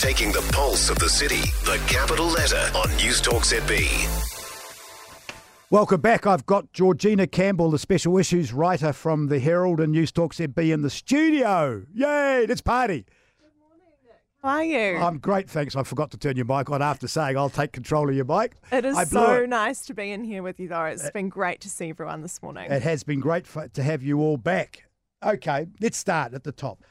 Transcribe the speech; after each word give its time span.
Taking 0.00 0.32
the 0.32 0.40
pulse 0.52 0.88
of 0.88 0.98
the 0.98 1.08
city, 1.08 1.40
the 1.64 1.78
capital 1.86 2.26
letter 2.26 2.70
on 2.74 2.88
News 2.96 3.20
Talk 3.20 3.42
ZB. 3.42 3.86
Welcome 5.70 6.00
back. 6.00 6.26
I've 6.26 6.46
got 6.46 6.72
Georgina 6.72 7.26
Campbell, 7.26 7.70
the 7.70 7.78
special 7.78 8.16
issues 8.16 8.52
writer 8.52 8.92
from 8.94 9.26
the 9.28 9.38
Herald 9.38 9.78
and 9.78 9.92
News 9.92 10.10
Talk 10.10 10.32
ZB 10.34 10.72
in 10.72 10.80
the 10.82 10.88
studio. 10.90 11.84
Yay, 11.92 12.46
let's 12.48 12.62
party. 12.62 13.04
Good 13.38 13.50
morning. 13.60 13.84
How 14.42 14.48
are 14.48 14.64
you? 14.64 14.96
I'm 15.04 15.18
great, 15.18 15.50
thanks. 15.50 15.76
I 15.76 15.82
forgot 15.82 16.10
to 16.12 16.16
turn 16.16 16.36
your 16.36 16.46
mic 16.46 16.70
on 16.70 16.80
after 16.80 17.06
saying 17.06 17.36
I'll 17.36 17.50
take 17.50 17.72
control 17.72 18.08
of 18.08 18.14
your 18.14 18.24
mic. 18.24 18.54
it 18.72 18.86
is 18.86 18.96
so 19.10 19.34
it. 19.42 19.48
nice 19.50 19.84
to 19.86 19.92
be 19.94 20.12
in 20.12 20.24
here 20.24 20.42
with 20.42 20.58
you, 20.58 20.68
though. 20.68 20.84
It's 20.86 21.04
Uh, 21.04 21.10
been 21.12 21.28
great 21.28 21.60
to 21.60 21.68
see 21.68 21.90
everyone 21.90 22.22
this 22.22 22.40
morning. 22.42 22.70
It 22.70 22.82
has 22.82 23.02
been 23.02 23.20
great 23.20 23.46
for, 23.46 23.68
to 23.68 23.82
have 23.82 24.02
you 24.02 24.20
all 24.20 24.38
back. 24.38 24.84
Okay, 25.22 25.66
let's 25.80 25.98
start 25.98 26.32
at 26.32 26.44
the 26.44 26.52
top. 26.52 26.82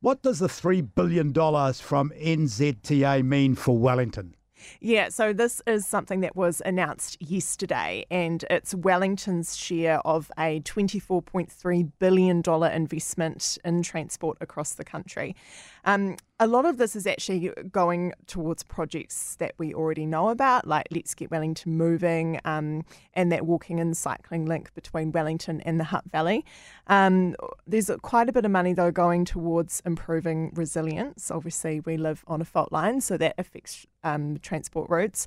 What 0.00 0.22
does 0.22 0.40
the 0.40 0.46
$3 0.46 0.88
billion 0.94 1.32
from 1.32 2.10
NZTA 2.10 3.24
mean 3.24 3.54
for 3.54 3.78
Wellington? 3.78 4.36
Yeah, 4.80 5.08
so 5.08 5.32
this 5.32 5.62
is 5.66 5.86
something 5.86 6.20
that 6.20 6.36
was 6.36 6.62
announced 6.64 7.16
yesterday, 7.20 8.04
and 8.10 8.44
it's 8.50 8.74
Wellington's 8.74 9.56
share 9.56 10.00
of 10.00 10.30
a 10.38 10.60
$24.3 10.60 11.92
billion 11.98 12.42
investment 12.72 13.58
in 13.64 13.82
transport 13.82 14.38
across 14.40 14.74
the 14.74 14.84
country. 14.84 15.34
Um, 15.84 16.16
a 16.38 16.46
lot 16.46 16.66
of 16.66 16.76
this 16.76 16.94
is 16.96 17.06
actually 17.06 17.50
going 17.70 18.12
towards 18.26 18.62
projects 18.62 19.36
that 19.36 19.54
we 19.56 19.72
already 19.72 20.04
know 20.04 20.28
about, 20.28 20.66
like 20.66 20.86
Let's 20.90 21.14
Get 21.14 21.30
Wellington 21.30 21.76
Moving 21.76 22.40
um, 22.44 22.84
and 23.14 23.32
that 23.32 23.46
walking 23.46 23.80
and 23.80 23.96
cycling 23.96 24.44
link 24.44 24.74
between 24.74 25.12
Wellington 25.12 25.60
and 25.62 25.80
the 25.80 25.84
Hutt 25.84 26.04
Valley. 26.10 26.44
Um, 26.88 27.36
there's 27.66 27.90
quite 28.02 28.28
a 28.28 28.32
bit 28.32 28.44
of 28.44 28.50
money, 28.50 28.74
though, 28.74 28.90
going 28.90 29.24
towards 29.24 29.80
improving 29.86 30.52
resilience. 30.54 31.30
Obviously, 31.30 31.80
we 31.80 31.96
live 31.96 32.24
on 32.26 32.40
a 32.40 32.44
fault 32.44 32.72
line, 32.72 33.00
so 33.00 33.16
that 33.16 33.34
affects 33.38 33.86
um, 34.06 34.38
transport 34.38 34.88
routes. 34.88 35.26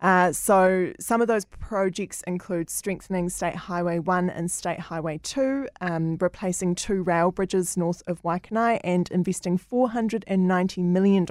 Uh, 0.00 0.30
so 0.30 0.92
some 1.00 1.22
of 1.22 1.28
those 1.28 1.46
projects 1.46 2.22
include 2.26 2.68
strengthening 2.68 3.30
State 3.30 3.54
Highway 3.54 3.98
1 3.98 4.28
and 4.28 4.50
State 4.50 4.78
Highway 4.78 5.18
2, 5.22 5.68
um, 5.80 6.18
replacing 6.20 6.74
two 6.74 7.02
rail 7.02 7.30
bridges 7.30 7.76
north 7.76 8.02
of 8.06 8.22
Waikanae, 8.22 8.80
and 8.84 9.10
investing 9.10 9.58
$490 9.58 10.78
million 10.84 11.26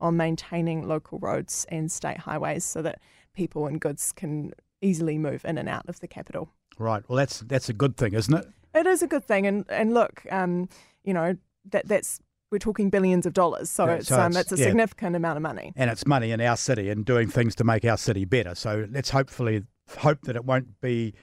on 0.00 0.16
maintaining 0.16 0.86
local 0.86 1.18
roads 1.18 1.66
and 1.70 1.90
state 1.90 2.18
highways 2.18 2.64
so 2.64 2.82
that 2.82 3.00
people 3.34 3.66
and 3.66 3.80
goods 3.80 4.12
can 4.12 4.52
easily 4.80 5.18
move 5.18 5.44
in 5.44 5.58
and 5.58 5.68
out 5.68 5.88
of 5.88 5.98
the 5.98 6.06
capital. 6.06 6.50
Right. 6.78 7.02
Well, 7.08 7.16
that's 7.16 7.40
that's 7.40 7.68
a 7.68 7.72
good 7.72 7.96
thing, 7.96 8.14
isn't 8.14 8.32
it? 8.32 8.46
It 8.74 8.86
is 8.86 9.02
a 9.02 9.08
good 9.08 9.24
thing, 9.24 9.44
and 9.48 9.64
and 9.68 9.92
look, 9.92 10.24
um, 10.30 10.68
you 11.02 11.12
know 11.12 11.36
that 11.70 11.88
that's 11.88 12.20
we're 12.50 12.58
talking 12.58 12.90
billions 12.90 13.26
of 13.26 13.32
dollars, 13.32 13.68
so 13.70 13.86
Yeah, 13.86 13.94
it's 13.94 14.08
so 14.08 14.20
um, 14.20 14.32
it's- 14.32 14.44
it's 14.44 14.52
a 14.52 14.56
yeah. 14.62 14.68
significant 14.68 15.16
amount 15.16 15.36
of 15.36 15.42
money. 15.42 15.72
And 15.76 15.90
it's 15.90 16.06
money 16.06 16.30
in 16.30 16.40
our 16.40 16.56
city 16.56 16.88
and 16.90 17.04
doing 17.04 17.28
things 17.28 17.54
to 17.56 17.64
make 17.64 17.84
our 17.84 17.96
city 17.98 18.24
better. 18.24 18.54
So 18.54 18.86
let's 18.90 19.10
hopefully 19.10 19.64
hope 19.98 20.22
that 20.22 20.36
it 20.36 20.44
won't 20.44 20.80
be 20.80 21.14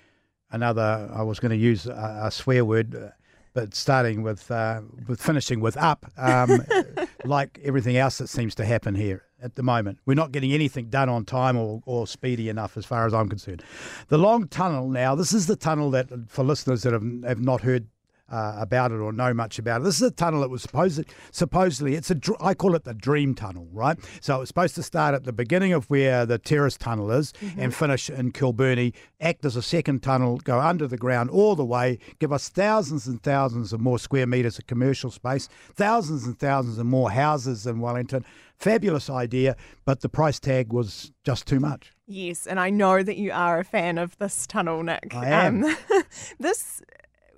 another. 0.51 1.09
I 1.13 1.23
was 1.23 1.39
going 1.39 1.51
to 1.51 1.57
use 1.57 1.85
a, 1.87 2.21
a 2.25 2.31
swear 2.31 2.63
word, 2.63 2.95
uh, 2.95 3.09
but 3.53 3.73
starting 3.73 4.21
with 4.21 4.51
uh, 4.51 4.81
with 5.07 5.21
finishing 5.21 5.61
with 5.61 5.77
up, 5.77 6.05
um, 6.17 6.61
like 7.25 7.59
everything 7.63 7.97
else 7.97 8.17
that 8.19 8.27
seems 8.27 8.53
to 8.55 8.65
happen 8.65 8.95
here 8.95 9.23
at 9.41 9.55
the 9.55 9.63
moment. 9.63 9.99
We're 10.05 10.13
not 10.15 10.31
getting 10.31 10.51
anything 10.53 10.89
done 10.89 11.07
on 11.09 11.25
time 11.25 11.55
or, 11.57 11.81
or 11.85 12.05
speedy 12.07 12.49
enough, 12.49 12.77
as 12.77 12.85
far 12.85 13.05
as 13.05 13.13
I'm 13.13 13.29
concerned. 13.29 13.63
The 14.09 14.17
long 14.17 14.47
tunnel 14.47 14.89
now. 14.89 15.15
This 15.15 15.33
is 15.33 15.47
the 15.47 15.55
tunnel 15.55 15.89
that 15.91 16.09
for 16.27 16.43
listeners 16.43 16.83
that 16.83 16.93
have, 16.93 17.03
have 17.25 17.39
not 17.41 17.61
heard 17.61 17.87
uh, 18.29 18.55
about 18.57 18.91
it 18.91 18.95
or 18.95 19.11
know 19.11 19.33
much 19.33 19.59
about 19.59 19.81
it. 19.81 19.83
This 19.83 19.95
is 19.95 20.01
a 20.01 20.11
tunnel 20.11 20.41
that 20.41 20.49
was 20.49 20.61
supposed 20.61 21.05
supposedly 21.31 21.95
it's 21.95 22.09
a 22.09 22.15
dr- 22.15 22.41
I 22.41 22.53
call 22.53 22.75
it 22.75 22.83
the 22.83 22.93
dream 22.93 23.35
tunnel, 23.35 23.67
right? 23.71 23.97
So 24.21 24.37
it 24.37 24.39
was 24.39 24.49
supposed 24.49 24.75
to 24.75 24.83
start 24.83 25.13
at 25.13 25.23
the 25.23 25.33
beginning 25.33 25.73
of 25.73 25.85
where 25.89 26.25
the 26.25 26.37
terrace 26.37 26.77
tunnel 26.77 27.11
is 27.11 27.33
and 27.57 27.73
finish 27.73 28.09
in 28.09 28.31
Kilbirnie, 28.31 28.93
act 29.21 29.45
as 29.45 29.55
a 29.55 29.61
second 29.61 30.01
tunnel, 30.01 30.37
go 30.37 30.59
under 30.59 30.87
the 30.87 30.97
ground 30.97 31.29
all 31.29 31.55
the 31.55 31.65
way, 31.65 31.99
give 32.19 32.33
us 32.33 32.49
thousands 32.49 33.07
and 33.07 33.21
thousands 33.21 33.73
of 33.73 33.79
more 33.79 33.99
square 33.99 34.25
meters 34.25 34.57
of 34.57 34.67
commercial 34.67 35.11
space, 35.11 35.47
thousands 35.73 36.25
and 36.25 36.39
thousands 36.39 36.77
of 36.77 36.85
more 36.85 37.11
houses 37.11 37.67
in 37.67 37.79
Wellington. 37.79 38.25
Fabulous 38.57 39.09
idea, 39.09 39.57
but 39.83 39.99
the 39.99 40.07
price 40.07 40.39
tag 40.39 40.71
was 40.71 41.11
just 41.25 41.45
too 41.45 41.59
much. 41.59 41.91
Yes, 42.07 42.47
and 42.47 42.59
I 42.59 42.69
know 42.69 43.03
that 43.03 43.17
you 43.17 43.31
are 43.33 43.59
a 43.59 43.65
fan 43.65 43.97
of 43.97 44.17
this 44.17 44.47
tunnel, 44.47 44.81
Nick. 44.81 45.13
I 45.13 45.25
am. 45.25 45.65
Um, 45.65 45.75
this 46.39 46.81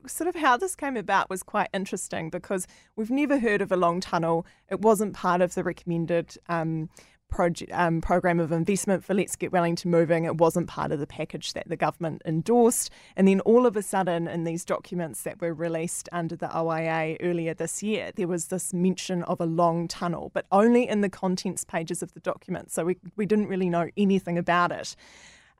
sort 0.08 0.28
of 0.28 0.36
how 0.36 0.58
this 0.58 0.76
came 0.76 0.98
about 0.98 1.30
was 1.30 1.44
quite 1.44 1.70
interesting 1.74 2.30
because 2.30 2.68
we've 2.96 3.12
never 3.12 3.40
heard 3.40 3.62
of 3.62 3.72
a 3.72 3.78
long 3.78 4.00
tunnel. 4.00 4.46
It 4.70 4.82
wasn't 4.82 5.14
part 5.14 5.42
of 5.42 5.56
the 5.56 5.64
recommended 5.64 6.38
um, 6.50 6.90
project, 7.30 7.72
um, 7.74 8.02
program 8.02 8.40
of 8.40 8.52
investment 8.52 9.04
for 9.04 9.14
Let's 9.14 9.36
Get 9.36 9.52
Wellington 9.52 9.92
Moving. 9.92 10.26
It 10.26 10.38
wasn't 10.38 10.68
part 10.68 10.92
of 10.92 11.00
the 11.00 11.08
package 11.08 11.54
that 11.54 11.68
the 11.68 11.76
government 11.76 12.22
endorsed. 12.26 12.90
And 13.16 13.28
then 13.28 13.40
all 13.42 13.66
of 13.66 13.76
a 13.76 13.82
sudden, 13.82 14.28
in 14.28 14.44
these 14.44 14.64
documents 14.66 15.24
that 15.24 15.42
were 15.42 15.54
released 15.54 16.10
under 16.12 16.36
the 16.36 16.56
OIA 16.58 17.18
earlier 17.22 17.54
this 17.54 17.84
year, 17.84 18.12
there 18.16 18.28
was 18.28 18.48
this 18.48 18.74
mention 18.74 19.24
of 19.24 19.40
a 19.42 19.46
long 19.46 19.88
tunnel, 19.88 20.32
but 20.34 20.46
only 20.52 20.88
in 20.88 21.02
the 21.02 21.10
contents 21.10 21.64
pages 21.64 22.02
of 22.02 22.14
the 22.14 22.20
document. 22.20 22.72
So 22.72 22.86
we, 22.86 22.98
we 23.16 23.26
didn't 23.26 23.48
really 23.48 23.70
know 23.70 23.90
anything 23.98 24.38
about 24.38 24.72
it. 24.72 24.96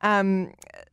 Um, 0.00 0.52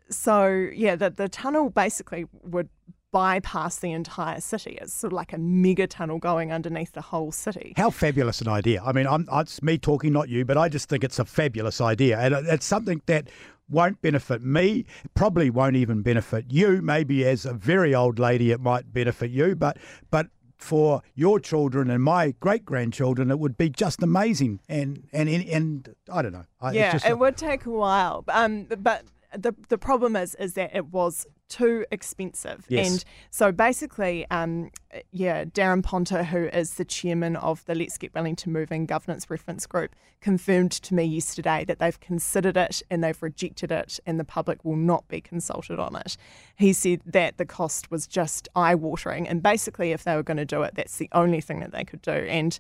so 0.09 0.69
yeah, 0.73 0.95
the 0.95 1.09
the 1.09 1.29
tunnel 1.29 1.69
basically 1.69 2.25
would 2.43 2.69
bypass 3.15 3.77
the 3.77 3.93
entire 3.93 4.41
city. 4.41 4.77
It's 4.81 4.93
sort 4.93 5.13
of 5.13 5.15
like 5.15 5.31
a 5.31 5.37
mega 5.37 5.87
tunnel 5.87 6.19
going 6.19 6.51
underneath 6.51 6.91
the 6.91 7.01
whole 7.01 7.31
city. 7.31 7.73
How 7.77 7.89
fabulous 7.89 8.41
an 8.41 8.49
idea! 8.49 8.83
I 8.83 8.91
mean, 8.91 9.07
I'm, 9.07 9.25
it's 9.31 9.63
me 9.63 9.77
talking, 9.77 10.11
not 10.11 10.27
you, 10.27 10.43
but 10.43 10.57
I 10.57 10.67
just 10.67 10.89
think 10.89 11.01
it's 11.01 11.17
a 11.17 11.23
fabulous 11.23 11.79
idea, 11.79 12.19
and 12.19 12.35
it's 12.35 12.65
something 12.65 13.01
that 13.05 13.29
won't 13.69 14.01
benefit 14.01 14.41
me. 14.41 14.83
Probably 15.13 15.49
won't 15.49 15.77
even 15.77 16.01
benefit 16.01 16.47
you. 16.49 16.81
Maybe 16.81 17.25
as 17.25 17.45
a 17.45 17.53
very 17.53 17.95
old 17.95 18.19
lady, 18.19 18.51
it 18.51 18.59
might 18.59 18.91
benefit 18.91 19.31
you, 19.31 19.55
but 19.55 19.77
but 20.11 20.27
for 20.57 21.01
your 21.13 21.39
children 21.39 21.89
and 21.89 22.03
my 22.03 22.33
great 22.41 22.65
grandchildren, 22.65 23.31
it 23.31 23.39
would 23.39 23.57
be 23.57 23.69
just 23.69 24.03
amazing. 24.03 24.59
And 24.67 25.07
and 25.13 25.29
and, 25.29 25.47
and 25.47 25.95
I 26.11 26.21
don't 26.21 26.33
know. 26.33 26.45
Yeah, 26.73 26.97
it 26.97 27.11
a- 27.11 27.15
would 27.15 27.37
take 27.37 27.65
a 27.65 27.71
while, 27.71 28.25
um, 28.27 28.65
but 28.77 29.05
the 29.33 29.53
the 29.69 29.77
problem 29.77 30.17
is 30.17 30.35
is 30.35 30.55
that 30.55 30.75
it 30.75 30.87
was 30.87 31.25
too 31.47 31.85
expensive, 31.91 32.65
Yes. 32.69 32.89
and 32.89 33.05
so 33.29 33.51
basically, 33.51 34.25
um, 34.31 34.71
yeah, 35.11 35.45
Daran 35.45 35.83
Ponter, 35.83 36.23
who 36.23 36.45
is 36.47 36.75
the 36.75 36.85
chairman 36.85 37.35
of 37.35 37.63
the 37.65 37.75
Let's 37.75 37.97
Get 37.97 38.13
Wellington 38.15 38.51
Moving 38.51 38.85
Governance 38.85 39.29
Reference 39.29 39.65
Group, 39.67 39.95
confirmed 40.21 40.71
to 40.71 40.93
me 40.95 41.03
yesterday 41.03 41.63
that 41.65 41.79
they've 41.79 41.99
considered 41.99 42.57
it 42.57 42.81
and 42.89 43.03
they've 43.03 43.21
rejected 43.21 43.71
it, 43.71 43.99
and 44.05 44.19
the 44.19 44.23
public 44.23 44.65
will 44.65 44.75
not 44.75 45.07
be 45.07 45.21
consulted 45.21 45.79
on 45.79 45.95
it. 45.95 46.17
He 46.55 46.73
said 46.73 47.01
that 47.05 47.37
the 47.37 47.45
cost 47.45 47.91
was 47.91 48.07
just 48.07 48.47
eye 48.55 48.75
watering, 48.75 49.27
and 49.27 49.43
basically, 49.43 49.91
if 49.91 50.03
they 50.03 50.15
were 50.15 50.23
going 50.23 50.37
to 50.37 50.45
do 50.45 50.63
it, 50.63 50.75
that's 50.75 50.97
the 50.97 51.09
only 51.11 51.41
thing 51.41 51.59
that 51.59 51.71
they 51.71 51.83
could 51.83 52.01
do, 52.01 52.11
and 52.11 52.57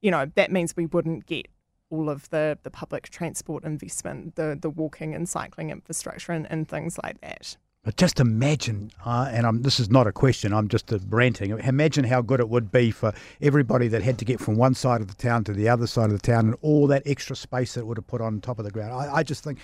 you 0.00 0.10
know 0.10 0.26
that 0.34 0.50
means 0.50 0.76
we 0.76 0.86
wouldn't 0.86 1.26
get 1.26 1.48
all 1.90 2.10
of 2.10 2.28
the, 2.30 2.58
the 2.64 2.70
public 2.70 3.08
transport 3.10 3.64
investment, 3.64 4.34
the 4.34 4.58
the 4.60 4.68
walking 4.70 5.14
and 5.14 5.28
cycling 5.28 5.70
infrastructure, 5.70 6.32
and, 6.32 6.50
and 6.50 6.68
things 6.68 6.98
like 7.02 7.20
that. 7.20 7.56
But 7.84 7.96
just 7.96 8.20
imagine, 8.20 8.90
uh, 9.06 9.30
and 9.32 9.46
I'm, 9.46 9.62
this 9.62 9.80
is 9.80 9.88
not 9.88 10.06
a 10.06 10.12
question, 10.12 10.52
I'm 10.52 10.68
just 10.68 10.92
ranting. 11.08 11.50
Imagine 11.50 12.04
how 12.04 12.20
good 12.20 12.40
it 12.40 12.48
would 12.48 12.70
be 12.70 12.90
for 12.90 13.12
everybody 13.40 13.88
that 13.88 14.02
had 14.02 14.18
to 14.18 14.24
get 14.24 14.40
from 14.40 14.56
one 14.56 14.74
side 14.74 15.00
of 15.00 15.08
the 15.08 15.14
town 15.14 15.44
to 15.44 15.52
the 15.52 15.68
other 15.68 15.86
side 15.86 16.10
of 16.10 16.20
the 16.20 16.26
town 16.26 16.46
and 16.46 16.56
all 16.60 16.86
that 16.88 17.04
extra 17.06 17.36
space 17.36 17.74
that 17.74 17.80
it 17.80 17.86
would 17.86 17.96
have 17.96 18.06
put 18.06 18.20
on 18.20 18.40
top 18.40 18.58
of 18.58 18.64
the 18.64 18.70
ground. 18.70 18.92
I, 18.92 19.16
I 19.16 19.22
just 19.22 19.44
think 19.44 19.58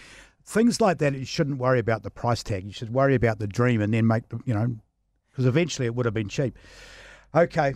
things 0.47 0.81
like 0.81 0.99
that, 0.99 1.15
you 1.15 1.25
shouldn't 1.25 1.59
worry 1.59 1.79
about 1.79 2.03
the 2.03 2.11
price 2.11 2.43
tag. 2.43 2.65
You 2.65 2.73
should 2.73 2.95
worry 2.95 3.15
about 3.15 3.41
the 3.41 3.47
dream 3.47 3.81
and 3.81 3.93
then 3.93 4.07
make, 4.07 4.23
you 4.45 4.55
know, 4.55 4.77
because 5.31 5.47
eventually 5.47 5.87
it 5.87 5.95
would 5.95 6.07
have 6.07 6.15
been 6.15 6.29
cheap. 6.29 6.57
Okay, 7.35 7.75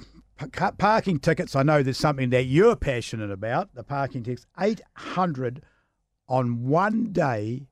ca- 0.53 0.73
parking 0.73 1.19
tickets. 1.19 1.57
I 1.57 1.63
know 1.63 1.83
there's 1.83 1.99
something 1.99 2.31
that 2.31 2.45
you're 2.45 2.77
passionate 2.77 3.31
about. 3.31 3.75
The 3.75 3.83
parking 3.83 4.23
tickets, 4.23 4.47
800 4.59 5.63
on 6.29 6.65
one 6.65 7.13
day 7.13 7.67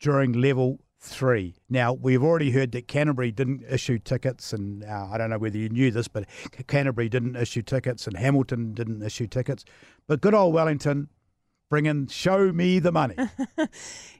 during 0.00 0.32
level 0.32 0.80
three. 1.02 1.54
Now, 1.68 1.92
we've 1.92 2.22
already 2.22 2.52
heard 2.52 2.72
that 2.72 2.88
Canterbury 2.88 3.32
didn't 3.32 3.64
issue 3.68 3.98
tickets, 3.98 4.52
and 4.52 4.84
uh, 4.84 5.08
I 5.12 5.18
don't 5.18 5.30
know 5.30 5.38
whether 5.38 5.58
you 5.58 5.68
knew 5.68 5.90
this, 5.90 6.08
but 6.08 6.26
Canterbury 6.68 7.08
didn't 7.08 7.36
issue 7.36 7.62
tickets, 7.62 8.06
and 8.06 8.16
Hamilton 8.16 8.72
didn't 8.72 9.02
issue 9.02 9.26
tickets. 9.26 9.64
But 10.06 10.20
good 10.20 10.34
old 10.34 10.54
Wellington, 10.54 11.08
bring 11.68 11.86
in, 11.86 12.06
show 12.06 12.52
me 12.52 12.78
the 12.78 12.92
money. 12.92 13.16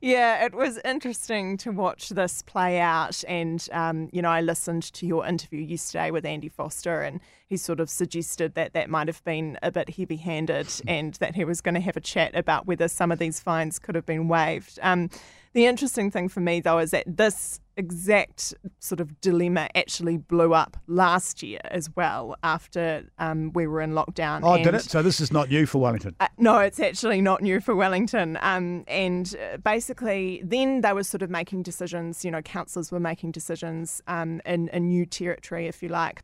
Yeah, 0.04 0.44
it 0.44 0.52
was 0.52 0.80
interesting 0.84 1.56
to 1.58 1.70
watch 1.70 2.08
this 2.08 2.42
play 2.42 2.80
out. 2.80 3.22
And, 3.28 3.64
um, 3.70 4.08
you 4.12 4.20
know, 4.20 4.30
I 4.30 4.40
listened 4.40 4.82
to 4.94 5.06
your 5.06 5.24
interview 5.24 5.60
yesterday 5.60 6.10
with 6.10 6.26
Andy 6.26 6.48
Foster, 6.48 7.02
and 7.02 7.20
he 7.46 7.56
sort 7.56 7.78
of 7.78 7.88
suggested 7.88 8.54
that 8.56 8.72
that 8.72 8.90
might 8.90 9.06
have 9.06 9.22
been 9.22 9.60
a 9.62 9.70
bit 9.70 9.90
heavy 9.90 10.16
handed 10.16 10.66
and 10.88 11.14
that 11.14 11.36
he 11.36 11.44
was 11.44 11.60
going 11.60 11.76
to 11.76 11.80
have 11.80 11.96
a 11.96 12.00
chat 12.00 12.34
about 12.34 12.66
whether 12.66 12.88
some 12.88 13.12
of 13.12 13.20
these 13.20 13.38
fines 13.38 13.78
could 13.78 13.94
have 13.94 14.04
been 14.04 14.26
waived. 14.26 14.80
Um, 14.82 15.08
the 15.52 15.66
interesting 15.66 16.10
thing 16.10 16.28
for 16.28 16.40
me, 16.40 16.60
though, 16.60 16.78
is 16.78 16.90
that 16.92 17.04
this 17.06 17.60
exact 17.76 18.54
sort 18.78 19.00
of 19.00 19.20
dilemma 19.20 19.68
actually 19.74 20.16
blew 20.16 20.52
up 20.52 20.76
last 20.86 21.42
year 21.42 21.60
as 21.64 21.88
well 21.96 22.36
after 22.42 23.04
um, 23.18 23.52
we 23.54 23.66
were 23.66 23.80
in 23.80 23.92
lockdown. 23.92 24.40
Oh, 24.42 24.54
and, 24.54 24.64
did 24.64 24.74
it? 24.74 24.82
So 24.82 25.02
this 25.02 25.20
is 25.20 25.32
not 25.32 25.48
new 25.48 25.66
for 25.66 25.78
Wellington. 25.78 26.14
Uh, 26.20 26.28
no, 26.38 26.58
it's 26.58 26.80
actually 26.80 27.20
not 27.20 27.42
new 27.42 27.60
for 27.60 27.74
Wellington. 27.74 28.38
Um, 28.40 28.84
and 28.88 29.34
uh, 29.36 29.58
basically, 29.58 30.42
then 30.44 30.80
they 30.82 30.92
were 30.92 31.04
sort 31.04 31.22
of 31.22 31.30
making 31.30 31.62
decisions. 31.62 32.24
You 32.24 32.30
know, 32.30 32.42
councillors 32.42 32.92
were 32.92 33.00
making 33.00 33.32
decisions 33.32 34.02
um, 34.06 34.40
in 34.44 34.70
a 34.72 34.80
new 34.80 35.06
territory, 35.06 35.66
if 35.66 35.82
you 35.82 35.88
like. 35.88 36.22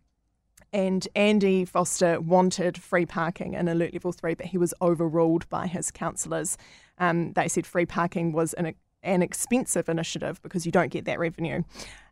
And 0.73 1.09
Andy 1.15 1.65
Foster 1.65 2.21
wanted 2.21 2.77
free 2.77 3.07
parking 3.07 3.55
in 3.55 3.69
alert 3.69 3.95
level 3.95 4.13
three, 4.13 4.35
but 4.35 4.47
he 4.47 4.59
was 4.59 4.75
overruled 4.83 5.49
by 5.49 5.67
his 5.67 5.91
councillors. 5.91 6.59
Um, 6.99 7.33
they 7.33 7.49
said 7.49 7.67
free 7.67 7.87
parking 7.87 8.33
was 8.33 8.53
an 8.55 8.75
an 9.03 9.23
expensive 9.23 9.89
initiative 9.89 10.41
because 10.43 10.67
you 10.67 10.73
don't 10.73 10.91
get 10.91 11.05
that 11.05 11.19
revenue. 11.19 11.63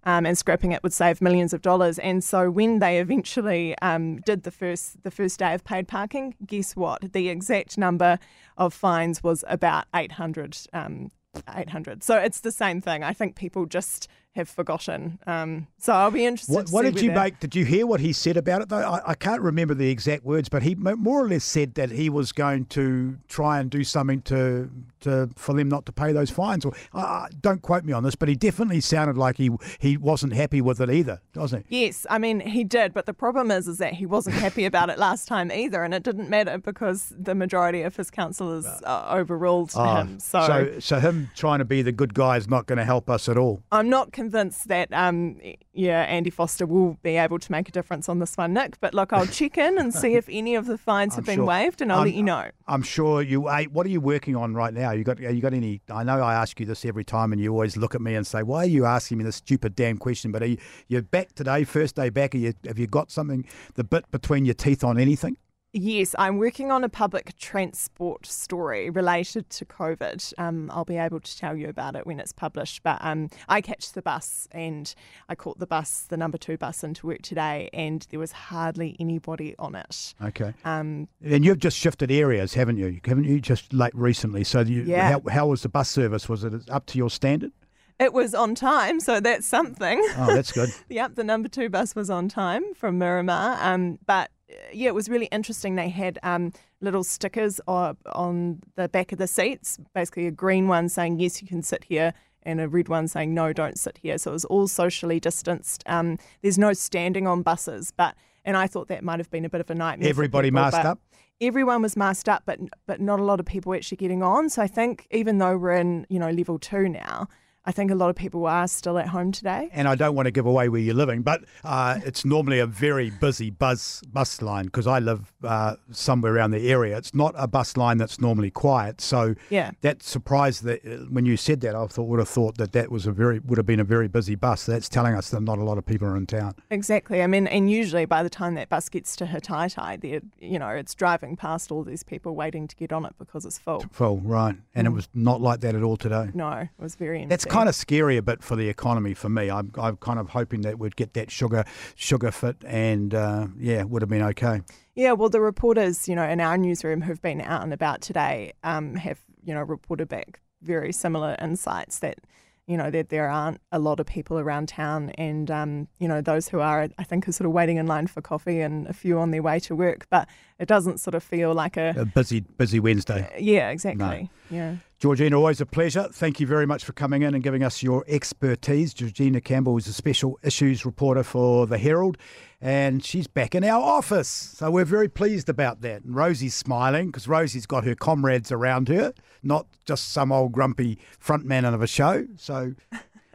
Um, 0.05 0.25
and 0.25 0.39
scrapping 0.39 0.71
it 0.71 0.83
would 0.85 0.93
save 0.93 1.21
millions 1.21 1.53
of 1.53 1.63
dollars. 1.63 1.99
And 1.99 2.23
so 2.23 2.49
when 2.49 2.79
they 2.79 3.01
eventually 3.01 3.77
um, 3.81 4.19
did 4.19 4.45
the 4.45 4.53
first 4.53 5.03
the 5.03 5.11
first 5.11 5.41
day 5.41 5.53
of 5.53 5.65
paid 5.65 5.89
parking, 5.89 6.37
guess 6.47 6.77
what? 6.77 7.13
The 7.13 7.29
exact 7.29 7.77
number 7.77 8.21
of 8.57 8.73
fines 8.73 9.23
was 9.23 9.45
about 9.49 9.87
800. 9.95 10.59
Um, 10.73 11.11
800. 11.55 12.03
So 12.03 12.17
it's 12.17 12.41
the 12.41 12.53
same 12.53 12.81
thing. 12.81 13.03
I 13.03 13.13
think 13.13 13.37
people 13.37 13.67
just 13.67 14.09
have 14.37 14.49
forgotten. 14.49 15.19
Um, 15.27 15.67
so 15.79 15.93
I'll 15.93 16.11
be 16.11 16.25
interested. 16.25 16.55
What, 16.55 16.69
what 16.71 16.83
did 16.83 17.01
you 17.01 17.11
make? 17.11 17.41
Did 17.41 17.57
you 17.57 17.65
hear 17.65 17.87
what 17.87 18.01
he 18.01 18.13
said 18.13 18.37
about 18.37 18.63
it? 18.63 18.69
Though 18.69 18.77
I, 18.77 19.11
I, 19.11 19.15
can't 19.15 19.41
remember 19.41 19.75
the 19.75 19.89
exact 19.89 20.25
words, 20.25 20.49
but 20.49 20.63
he 20.63 20.75
more 20.75 21.25
or 21.25 21.29
less 21.29 21.43
said 21.43 21.75
that 21.75 21.91
he 21.91 22.09
was 22.09 22.33
going 22.33 22.67
to 22.67 23.19
try 23.29 23.59
and 23.59 23.71
do 23.71 23.83
something 23.83 24.23
to 24.23 24.71
to 25.01 25.31
for 25.37 25.55
them 25.55 25.69
not 25.69 25.87
to 25.87 25.93
pay 25.93 26.13
those 26.13 26.31
fines. 26.31 26.65
Or 26.65 26.73
uh, 26.93 27.29
don't 27.41 27.63
quote 27.63 27.85
me 27.85 27.93
on 27.93 28.03
this, 28.03 28.15
but 28.15 28.29
he 28.29 28.37
definitely 28.37 28.81
sounded 28.81 29.17
like 29.17 29.39
he 29.39 29.51
he 29.79 29.97
wasn't 29.97 30.35
happy 30.35 30.61
with 30.61 30.81
it 30.81 30.91
either, 30.91 31.21
doesn't 31.33 31.65
he? 31.69 31.85
Yes, 31.85 32.07
I 32.11 32.19
mean 32.19 32.41
he 32.41 32.63
did, 32.63 32.93
but 32.93 33.07
the 33.07 33.15
problem 33.15 33.51
is 33.51 33.67
is 33.67 33.79
that 33.79 33.95
he 33.95 34.05
wasn't 34.05 34.37
happy 34.37 34.67
about 34.67 34.91
it 34.91 34.99
last 34.99 35.27
time 35.27 35.51
either, 35.51 35.83
and 35.83 35.95
it 35.95 36.03
didn't 36.03 36.29
matter 36.29 36.59
because 36.59 37.13
the 37.19 37.35
majority 37.35 37.83
of 37.83 37.97
his 37.97 38.11
councillors 38.11 38.67
uh, 38.67 39.09
overruled 39.11 39.73
oh, 39.75 39.95
him. 39.97 40.21
So, 40.21 40.47
so 40.47 40.79
so 40.79 41.01
him 41.01 41.31
trying 41.35 41.61
to 41.61 41.65
be 41.65 41.81
the 41.81 41.93
good 41.93 42.13
guy 42.13 42.37
is 42.37 42.49
not 42.49 42.67
going 42.67 42.79
to 42.79 42.85
help 42.85 43.09
us 43.09 43.29
at 43.31 43.39
all. 43.39 43.63
I'm 43.73 43.89
not. 43.89 44.13
Convinced 44.13 44.26
convinced 44.27 44.69
that 44.69 44.93
um, 44.93 45.41
yeah, 45.73 46.03
Andy 46.03 46.31
Foster 46.31 46.67
will 46.67 46.99
be 47.03 47.17
able 47.17 47.39
to 47.39 47.53
make 47.53 47.69
a 47.69 47.73
difference 47.73 48.09
on 48.09 48.19
this 48.19 48.37
one, 48.37 48.53
Nick. 48.53 48.81
But 48.81 48.93
look, 48.93 49.13
I'll 49.13 49.27
check 49.27 49.57
in 49.57 49.79
and 49.79 49.95
see 49.95 50.15
if 50.15 50.29
any 50.29 50.57
of 50.57 50.67
the 50.67 50.77
fines 50.77 51.15
have 51.15 51.25
been 51.25 51.37
sure. 51.37 51.45
waived, 51.45 51.81
and 51.81 51.93
I'll 51.93 52.01
I'm, 52.01 52.07
let 52.07 52.15
you 52.15 52.23
know. 52.23 52.51
I'm 52.67 52.83
sure 52.83 53.23
you. 53.23 53.43
What 53.43 53.87
are 53.87 53.91
you 53.91 54.01
working 54.01 54.35
on 54.35 54.55
right 54.55 54.75
now? 54.75 54.91
You 54.91 55.05
got? 55.05 55.21
You 55.21 55.41
got 55.41 55.55
any? 55.55 55.81
I 55.91 56.03
know 56.03 56.21
I 56.21 56.35
ask 56.35 56.59
you 56.59 56.67
this 56.67 56.85
every 56.85 57.05
time, 57.05 57.33
and 57.33 57.41
you 57.41 57.53
always 57.53 57.77
look 57.77 57.95
at 57.95 58.01
me 58.01 58.15
and 58.15 58.27
say, 58.27 58.43
"Why 58.43 58.65
are 58.65 58.67
you 58.67 58.85
asking 58.85 59.19
me 59.19 59.25
this 59.25 59.37
stupid 59.37 59.77
damn 59.77 59.99
question?" 59.99 60.33
But 60.33 60.43
are 60.43 60.47
you, 60.47 60.59
you're 60.89 61.03
back 61.03 61.35
today, 61.35 61.65
first 61.65 61.95
day 61.95 62.11
back. 62.11 62.35
You, 62.35 62.53
have 62.67 62.79
you 62.79 62.87
got 62.87 63.11
something 63.11 63.47
the 63.75 63.85
bit 63.85 64.11
between 64.11 64.45
your 64.45 64.55
teeth 64.55 64.83
on 64.83 64.99
anything? 64.99 65.37
Yes, 65.79 66.15
I'm 66.19 66.39
working 66.39 66.73
on 66.73 66.85
a 66.85 66.89
public 66.89 67.37
transport 67.37 68.25
story 68.25 68.89
related 68.89 69.51
to 69.51 69.67
COVID. 69.67 70.33
Um, 70.39 70.71
I'll 70.73 70.87
be 70.87 70.97
able 70.97 71.21
to 71.21 71.39
tell 71.39 71.55
you 71.55 71.69
about 71.69 71.95
it 71.97 72.07
when 72.07 72.19
it's 72.19 72.33
published. 72.33 72.83
But 72.83 72.97
um, 73.03 73.29
I 73.47 73.61
catch 73.61 73.93
the 73.93 74.01
bus 74.01 74.49
and 74.53 74.95
I 75.29 75.35
caught 75.35 75.59
the 75.59 75.67
bus, 75.67 76.07
the 76.09 76.17
number 76.17 76.39
two 76.39 76.57
bus, 76.57 76.83
into 76.83 77.07
work 77.07 77.21
today, 77.21 77.69
and 77.75 78.07
there 78.09 78.19
was 78.19 78.33
hardly 78.33 78.97
anybody 78.99 79.55
on 79.59 79.75
it. 79.75 80.15
Okay. 80.25 80.55
Um, 80.65 81.09
and 81.23 81.45
you've 81.45 81.59
just 81.59 81.77
shifted 81.77 82.11
areas, 82.11 82.55
haven't 82.55 82.79
you? 82.79 82.99
Haven't 83.05 83.25
you 83.25 83.39
just 83.39 83.75
like 83.75 83.93
recently? 83.95 84.45
So 84.45 84.61
you, 84.61 84.83
yeah. 84.85 85.11
how, 85.11 85.23
how 85.29 85.47
was 85.49 85.61
the 85.61 85.69
bus 85.69 85.91
service? 85.91 86.27
Was 86.27 86.43
it 86.43 86.71
up 86.71 86.87
to 86.87 86.97
your 86.97 87.11
standard? 87.11 87.53
It 87.99 88.15
was 88.15 88.35
on 88.35 88.55
time, 88.55 88.99
so 89.01 89.21
that's 89.21 89.47
something. 89.47 90.03
Oh, 90.17 90.35
that's 90.35 90.53
good. 90.53 90.71
yep, 90.89 91.17
the 91.17 91.25
number 91.25 91.49
two 91.49 91.69
bus 91.69 91.95
was 91.95 92.09
on 92.09 92.29
time 92.29 92.75
from 92.75 92.99
Miramar. 92.99 93.59
Um, 93.61 93.99
but 94.07 94.31
yeah, 94.73 94.89
it 94.89 94.95
was 94.95 95.09
really 95.09 95.27
interesting. 95.27 95.75
They 95.75 95.89
had 95.89 96.19
um, 96.23 96.53
little 96.81 97.05
stickers 97.05 97.61
on 97.67 98.61
the 98.77 98.89
back 98.89 99.13
of 99.13 99.19
the 99.19 99.27
seats, 99.27 99.79
basically 99.95 100.27
a 100.27 100.31
green 100.31 100.69
one 100.69 100.89
saying, 100.89 101.19
yes, 101.19 101.43
you 101.43 101.49
can 101.49 101.63
sit 101.63 101.85
here, 101.85 102.13
and 102.43 102.61
a 102.61 102.69
red 102.69 102.89
one 102.89 103.09
saying, 103.09 103.35
no, 103.35 103.53
don't 103.53 103.79
sit 103.79 103.99
here. 103.99 104.19
So 104.19 104.31
it 104.31 104.35
was 104.35 104.45
all 104.45 104.69
socially 104.69 105.19
distanced. 105.19 105.83
Um, 105.87 106.19
there's 106.43 106.59
no 106.59 106.73
standing 106.73 107.27
on 107.27 107.43
buses, 107.43 107.93
but 107.97 108.15
and 108.45 108.57
I 108.57 108.69
thought 108.69 108.87
that 108.89 109.03
might 109.03 109.19
have 109.19 109.31
been 109.31 109.45
a 109.45 109.49
bit 109.49 109.61
of 109.61 109.69
a 109.71 109.75
nightmare. 109.75 110.09
Everybody 110.09 110.49
people, 110.49 110.63
masked 110.63 110.85
up? 110.85 111.01
Everyone 111.41 111.83
was 111.83 111.97
masked 111.97 112.29
up, 112.29 112.45
but 112.47 112.61
but 112.87 113.01
not 113.01 113.19
a 113.19 113.25
lot 113.25 113.41
of 113.41 113.47
people 113.47 113.71
were 113.71 113.77
actually 113.77 113.97
getting 113.97 114.23
on. 114.23 114.49
So 114.49 114.63
I 114.63 114.69
think 114.69 115.09
even 115.11 115.39
though 115.39 115.57
we're 115.57 115.73
in, 115.73 116.07
you 116.09 116.21
know, 116.21 116.31
level 116.31 116.59
two 116.59 116.89
now, 116.89 117.29
I 117.67 117.73
think 117.73 117.91
a 117.91 117.95
lot 117.97 118.11
of 118.11 118.17
people 118.17 118.47
are 118.47 118.69
still 118.69 118.97
at 118.97 119.09
home 119.09 119.33
today. 119.33 119.69
And 119.73 119.89
I 119.89 119.97
don't 119.97 120.15
want 120.15 120.27
to 120.27 120.31
give 120.31 120.47
away 120.47 120.69
where 120.69 120.81
you're 120.81 120.95
living, 120.95 121.23
but 121.23 121.43
uh, 121.65 121.99
it's 122.05 122.25
normally 122.25 122.61
a 122.61 122.67
very 122.67 123.11
busy 123.11 123.51
bus 123.51 124.03
bus 124.13 124.41
line 124.41 124.67
because 124.67 124.87
I 124.87 125.01
live 125.01 125.33
uh, 125.43 125.75
somewhere 125.91 126.35
around 126.35 126.53
the 126.53 126.71
area. 126.71 126.97
It's 126.97 127.13
not 127.13 127.35
a 127.37 127.49
bus 127.49 127.77
line 127.77 127.99
that's 127.99 128.21
normally 128.21 128.53
quiet. 128.53 129.01
So 129.01 129.35
yeah. 129.51 129.73
that 129.81 130.03
surprised 130.05 130.63
that 130.63 131.09
when 131.11 131.27
you 131.27 131.37
said 131.37 131.61
that, 131.63 131.75
I 131.75 131.87
thought 131.87 132.05
would 132.05 132.21
have 132.21 132.29
thought 132.29 132.57
that 132.59 132.73
that 132.73 132.91
was 132.93 133.07
a 133.07 133.13
very 133.13 133.41
would 133.41 133.59
have 133.59 133.67
been 133.67 133.81
a 133.81 133.85
very 133.85 134.07
busy 134.07 134.37
bus. 134.37 134.65
That's 134.67 134.89
telling 134.89 135.15
us 135.15 135.31
that 135.31 135.41
not 135.41 135.59
a 135.59 135.65
lot 135.65 135.77
of 135.77 135.85
people 135.85 136.07
are 136.07 136.17
in 136.17 136.27
town. 136.27 136.55
Exactly. 136.71 137.21
I 137.21 137.27
mean, 137.27 137.49
and 137.49 137.69
usually 137.69 138.05
by 138.05 138.23
the 138.23 138.31
time 138.31 138.55
that 138.55 138.69
bus 138.69 138.89
gets 138.89 139.17
to 139.17 139.27
Hataitai, 139.27 140.01
there 140.01 140.21
you 140.39 140.59
know 140.61 140.69
it's 140.69 140.95
driving 140.95 141.35
past 141.35 141.73
all 141.73 141.83
these 141.83 142.05
people 142.05 142.37
waiting 142.37 142.69
to 142.69 142.77
get 142.77 142.93
on 142.93 143.05
it 143.05 143.15
because 143.19 143.45
it's 143.45 143.59
full. 143.59 143.85
Full, 143.91 144.19
right? 144.19 144.55
And 144.75 144.87
mm. 144.87 144.91
it 144.93 144.95
was 144.95 145.09
not 145.15 145.41
like 145.41 145.61
that 145.61 145.75
at 145.75 145.83
all 145.83 145.97
today. 145.97 146.31
No, 146.33 146.53
it 146.53 146.69
was 146.79 146.95
very. 146.95 147.25
That's 147.27 147.45
kind 147.57 147.69
of 147.69 147.75
scary 147.75 148.17
a 148.17 148.23
bit 148.23 148.43
for 148.43 148.57
the 148.57 148.69
economy 148.69 149.15
for 149.15 149.29
me. 149.29 149.51
I'm, 149.51 149.73
I'm 149.79 149.97
kind 149.97 150.19
of 150.19 150.31
hoping 150.31 150.63
that 150.63 150.79
we'd 150.79 150.97
get 150.97 151.15
that 151.15 151.31
sugar 151.31 151.65
sugar 151.95 152.31
fit, 152.31 152.57
and 152.67 153.15
uh, 153.15 153.49
yeah, 153.59 153.83
would 153.85 154.03
have 154.03 154.09
been 154.09 154.23
okay. 154.23 154.63
Yeah, 154.95 155.13
well, 155.13 155.29
the 155.29 155.41
reporters, 155.41 156.09
you 156.09 156.15
know, 156.15 156.25
in 156.25 156.41
our 156.41 156.57
newsroom 156.57 157.03
who've 157.03 157.21
been 157.21 157.41
out 157.41 157.63
and 157.63 157.73
about 157.73 158.01
today 158.01 158.53
um, 158.65 158.95
have, 158.95 159.21
you 159.45 159.53
know, 159.55 159.63
reported 159.63 160.09
back 160.09 160.41
very 160.63 160.93
similar 160.93 161.37
insights 161.41 161.99
that 161.99 162.19
you 162.67 162.77
know, 162.77 162.91
that 162.91 163.11
there 163.11 163.29
aren't 163.29 163.61
a 163.71 163.79
lot 163.79 164.01
of 164.01 164.07
people 164.07 164.39
around 164.39 164.69
town. 164.69 165.11
And, 165.11 165.51
um, 165.51 165.89
you 166.01 166.09
know, 166.09 166.21
those 166.21 166.49
who 166.49 166.59
are, 166.59 166.89
I 166.99 167.05
think, 167.05 167.29
are 167.29 167.33
sort 167.33 167.47
of 167.47 167.53
waiting 167.53 167.77
in 167.77 167.87
line 167.87 168.09
for 168.09 168.21
coffee 168.21 168.61
and 168.61 168.89
a 168.89 168.93
few 168.93 169.19
on 169.19 169.31
their 169.31 169.43
way 169.43 169.61
to 169.61 169.77
work. 169.77 170.07
But 170.11 170.29
it 170.59 170.67
doesn't 170.67 170.99
sort 170.99 171.15
of 171.15 171.23
feel 171.23 171.55
like 171.55 171.77
a, 171.77 171.95
a 171.97 172.05
busy, 172.05 172.41
busy 172.41 172.81
Wednesday. 172.81 173.31
Uh, 173.33 173.39
yeah, 173.39 173.71
exactly. 173.71 174.31
No. 174.51 174.57
Yeah. 174.57 174.77
Georgina, 174.99 175.37
always 175.37 175.61
a 175.61 175.67
pleasure. 175.67 176.09
Thank 176.11 176.41
you 176.41 176.47
very 176.47 176.65
much 176.65 176.83
for 176.83 176.95
coming 176.95 177.21
in 177.21 177.35
and 177.35 177.45
giving 177.45 177.63
us 177.63 177.83
your 177.83 178.03
expertise. 178.09 178.95
Georgina 178.95 179.43
Campbell 179.43 179.77
is 179.77 179.87
a 179.87 179.93
special 179.93 180.39
issues 180.43 180.87
reporter 180.87 181.23
for 181.23 181.67
The 181.67 181.77
Herald, 181.77 182.17
and 182.63 183.05
she's 183.05 183.27
back 183.27 183.55
in 183.55 183.63
our 183.63 183.83
office. 183.83 184.29
So 184.29 184.71
we're 184.71 184.87
very 184.87 185.09
pleased 185.09 185.51
about 185.51 185.83
that. 185.83 186.03
And 186.03 186.15
Rosie's 186.17 186.55
smiling 186.55 187.09
because 187.09 187.29
Rosie's 187.29 187.67
got 187.67 187.85
her 187.85 187.95
comrades 187.95 188.51
around 188.51 188.89
her, 188.89 189.13
not 189.43 189.67
just 189.85 190.13
some 190.13 190.33
old 190.33 190.53
grumpy 190.53 190.99
frontman 191.23 191.71
of 191.71 191.83
a 191.83 191.87
show. 191.87 192.27
So 192.37 192.73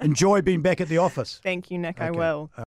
enjoy 0.02 0.42
being 0.42 0.64
back 0.64 0.82
at 0.82 0.88
the 0.88 0.98
office. 0.98 1.40
Thank 1.44 1.70
you, 1.70 1.78
Nick. 1.78 1.98
Okay. 1.98 2.08
I 2.08 2.12
will. 2.12 2.50